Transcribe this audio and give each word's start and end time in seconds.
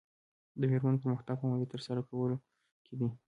د 0.59 0.61
مېرمنو 0.71 1.01
پرمختګ 1.03 1.35
په 1.39 1.45
علمي 1.49 1.67
ترلاسه 1.71 2.01
کولو 2.09 2.35
کې 2.85 2.93
دی. 2.99 3.07